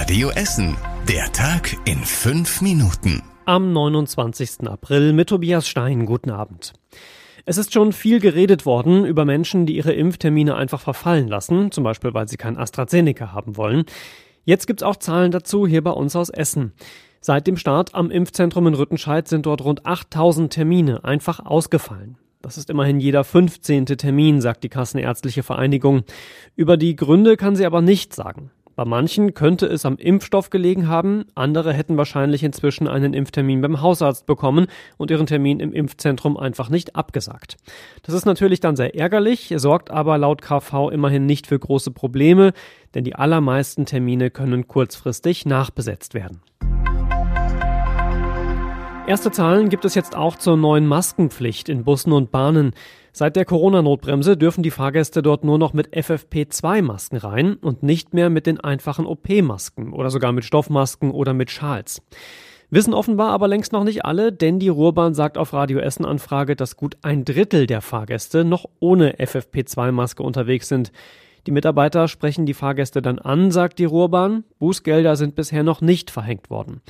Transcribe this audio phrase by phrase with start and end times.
[0.00, 0.78] Radio Essen.
[1.10, 3.22] Der Tag in fünf Minuten.
[3.44, 4.66] Am 29.
[4.66, 6.06] April mit Tobias Stein.
[6.06, 6.72] Guten Abend.
[7.44, 11.84] Es ist schon viel geredet worden über Menschen, die ihre Impftermine einfach verfallen lassen, zum
[11.84, 13.84] Beispiel weil sie kein AstraZeneca haben wollen.
[14.46, 16.72] Jetzt gibt's auch Zahlen dazu hier bei uns aus Essen.
[17.20, 22.16] Seit dem Start am Impfzentrum in Rüttenscheid sind dort rund 8000 Termine einfach ausgefallen.
[22.40, 23.84] Das ist immerhin jeder 15.
[23.84, 26.04] Termin, sagt die Kassenärztliche Vereinigung.
[26.56, 28.50] Über die Gründe kann sie aber nicht sagen.
[28.80, 33.82] Bei manchen könnte es am Impfstoff gelegen haben, andere hätten wahrscheinlich inzwischen einen Impftermin beim
[33.82, 37.58] Hausarzt bekommen und ihren Termin im Impfzentrum einfach nicht abgesagt.
[38.04, 42.54] Das ist natürlich dann sehr ärgerlich, sorgt aber laut KV immerhin nicht für große Probleme,
[42.94, 46.40] denn die allermeisten Termine können kurzfristig nachbesetzt werden.
[49.10, 52.74] Erste Zahlen gibt es jetzt auch zur neuen Maskenpflicht in Bussen und Bahnen.
[53.12, 58.30] Seit der Corona-Notbremse dürfen die Fahrgäste dort nur noch mit FFP2-Masken rein und nicht mehr
[58.30, 62.02] mit den einfachen OP-Masken oder sogar mit Stoffmasken oder mit Schals.
[62.70, 66.54] Wissen offenbar aber längst noch nicht alle, denn die Ruhrbahn sagt auf Radio Essen Anfrage,
[66.54, 70.92] dass gut ein Drittel der Fahrgäste noch ohne FFP2-Maske unterwegs sind.
[71.48, 74.44] Die Mitarbeiter sprechen die Fahrgäste dann an, sagt die Ruhrbahn.
[74.60, 76.80] Bußgelder sind bisher noch nicht verhängt worden.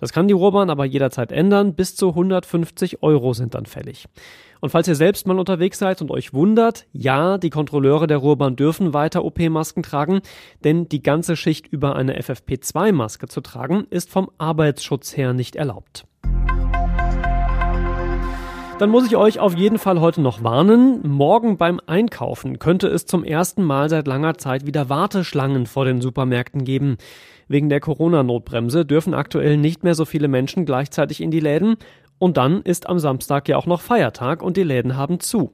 [0.00, 1.74] Das kann die Ruhrbahn aber jederzeit ändern.
[1.74, 4.06] Bis zu 150 Euro sind dann fällig.
[4.60, 8.56] Und falls ihr selbst mal unterwegs seid und euch wundert, ja, die Kontrolleure der Ruhrbahn
[8.56, 10.20] dürfen weiter OP-Masken tragen,
[10.64, 16.06] denn die ganze Schicht über eine FFP2-Maske zu tragen, ist vom Arbeitsschutz her nicht erlaubt.
[18.80, 21.06] Dann muss ich euch auf jeden Fall heute noch warnen.
[21.06, 26.00] Morgen beim Einkaufen könnte es zum ersten Mal seit langer Zeit wieder Warteschlangen vor den
[26.00, 26.96] Supermärkten geben.
[27.46, 31.76] Wegen der Corona-Notbremse dürfen aktuell nicht mehr so viele Menschen gleichzeitig in die Läden.
[32.18, 35.52] Und dann ist am Samstag ja auch noch Feiertag und die Läden haben zu.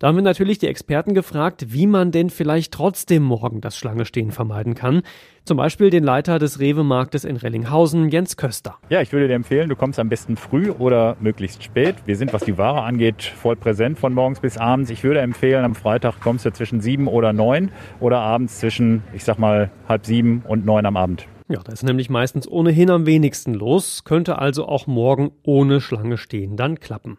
[0.00, 4.30] Da haben wir natürlich die Experten gefragt, wie man denn vielleicht trotzdem morgen das Schlangestehen
[4.30, 5.02] vermeiden kann.
[5.44, 8.78] Zum Beispiel den Leiter des Rewe-Marktes in Rellinghausen, Jens Köster.
[8.88, 11.96] Ja, ich würde dir empfehlen, du kommst am besten früh oder möglichst spät.
[12.06, 14.88] Wir sind, was die Ware angeht, voll präsent von morgens bis abends.
[14.88, 19.24] Ich würde empfehlen, am Freitag kommst du zwischen sieben oder neun oder abends zwischen, ich
[19.24, 21.26] sag mal, halb sieben und neun am Abend.
[21.48, 26.16] Ja, da ist nämlich meistens ohnehin am wenigsten los, könnte also auch morgen ohne Schlange
[26.16, 27.18] stehen dann klappen.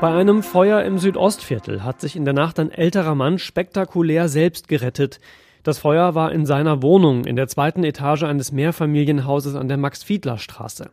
[0.00, 4.66] Bei einem Feuer im Südostviertel hat sich in der Nacht ein älterer Mann spektakulär selbst
[4.66, 5.20] gerettet.
[5.62, 10.90] Das Feuer war in seiner Wohnung in der zweiten Etage eines Mehrfamilienhauses an der Max-Fiedler-Straße.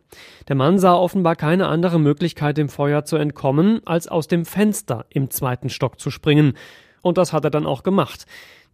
[0.48, 5.06] Der Mann sah offenbar keine andere Möglichkeit, dem Feuer zu entkommen, als aus dem Fenster
[5.08, 6.52] im zweiten Stock zu springen.
[7.00, 8.26] Und das hat er dann auch gemacht.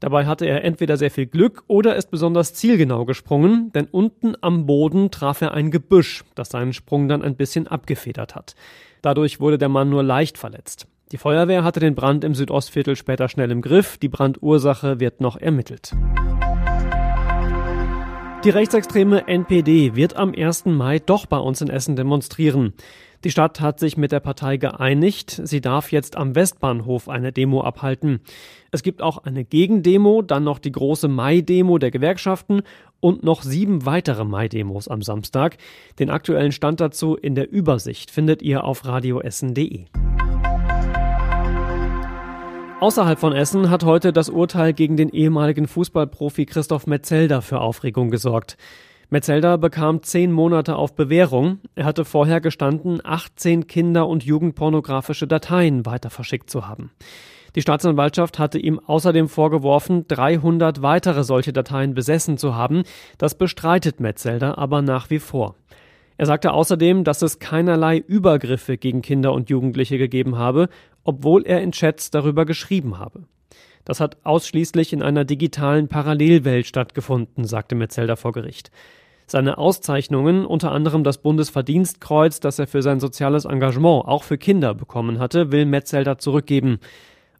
[0.04, 4.66] Dabei hatte er entweder sehr viel Glück oder ist besonders zielgenau gesprungen, denn unten am
[4.66, 8.54] Boden traf er ein Gebüsch, das seinen Sprung dann ein bisschen abgefedert hat.
[9.00, 10.88] Dadurch wurde der Mann nur leicht verletzt.
[11.10, 13.96] Die Feuerwehr hatte den Brand im Südostviertel später schnell im Griff.
[13.96, 15.92] Die Brandursache wird noch ermittelt.
[18.44, 20.66] Die rechtsextreme NPD wird am 1.
[20.66, 22.74] Mai doch bei uns in Essen demonstrieren.
[23.24, 25.40] Die Stadt hat sich mit der Partei geeinigt.
[25.44, 28.20] Sie darf jetzt am Westbahnhof eine Demo abhalten.
[28.70, 32.60] Es gibt auch eine Gegendemo, dann noch die große Mai-Demo der Gewerkschaften
[33.00, 35.56] und noch sieben weitere Mai-Demos am Samstag.
[35.98, 39.86] Den aktuellen Stand dazu in der Übersicht findet ihr auf radioessen.de.
[42.80, 48.10] Außerhalb von Essen hat heute das Urteil gegen den ehemaligen Fußballprofi Christoph Metzelder für Aufregung
[48.10, 48.58] gesorgt.
[49.10, 51.60] Metzelder bekam zehn Monate auf Bewährung.
[51.74, 56.90] Er hatte vorher gestanden, 18 Kinder- und Jugendpornografische Dateien weiter verschickt zu haben.
[57.54, 62.82] Die Staatsanwaltschaft hatte ihm außerdem vorgeworfen, 300 weitere solche Dateien besessen zu haben.
[63.16, 65.54] Das bestreitet Metzelder aber nach wie vor.
[66.16, 70.68] Er sagte außerdem, dass es keinerlei Übergriffe gegen Kinder und Jugendliche gegeben habe,
[71.02, 73.24] obwohl er in Chats darüber geschrieben habe.
[73.84, 78.70] Das hat ausschließlich in einer digitalen Parallelwelt stattgefunden, sagte Metzelder vor Gericht.
[79.26, 84.74] Seine Auszeichnungen, unter anderem das Bundesverdienstkreuz, das er für sein soziales Engagement auch für Kinder
[84.74, 86.78] bekommen hatte, will Metzelder zurückgeben.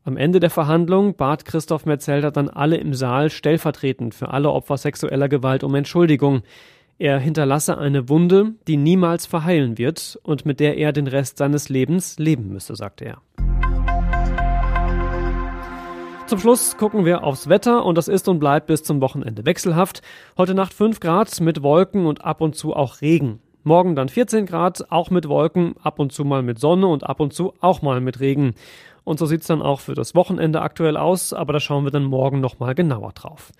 [0.02, 4.76] Am Ende der Verhandlung bat Christoph Metzelder dann alle im Saal stellvertretend für alle Opfer
[4.76, 6.42] sexueller Gewalt um Entschuldigung.
[6.98, 11.68] Er hinterlasse eine Wunde, die niemals verheilen wird und mit der er den Rest seines
[11.68, 13.43] Lebens leben müsse, sagte er.
[16.26, 20.00] Zum Schluss gucken wir aufs Wetter und das ist und bleibt bis zum Wochenende wechselhaft.
[20.38, 23.40] Heute Nacht 5 Grad mit Wolken und ab und zu auch Regen.
[23.62, 27.20] Morgen dann 14 Grad, auch mit Wolken, ab und zu mal mit Sonne und ab
[27.20, 28.54] und zu auch mal mit Regen.
[29.04, 32.04] Und so sieht's dann auch für das Wochenende aktuell aus, aber da schauen wir dann
[32.04, 33.52] morgen nochmal genauer drauf.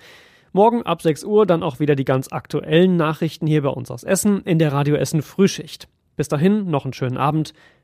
[0.54, 4.04] Morgen ab 6 Uhr dann auch wieder die ganz aktuellen Nachrichten hier bei uns aus
[4.04, 5.86] Essen in der Radio Essen Frühschicht.
[6.16, 7.52] Bis dahin noch einen schönen Abend